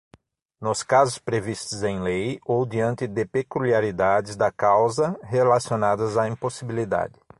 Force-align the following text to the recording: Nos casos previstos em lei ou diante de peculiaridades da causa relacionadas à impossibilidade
Nos 0.59 0.81
casos 0.81 1.19
previstos 1.19 1.83
em 1.83 1.99
lei 1.99 2.39
ou 2.43 2.65
diante 2.65 3.05
de 3.05 3.23
peculiaridades 3.23 4.35
da 4.35 4.51
causa 4.51 5.15
relacionadas 5.21 6.17
à 6.17 6.27
impossibilidade 6.27 7.19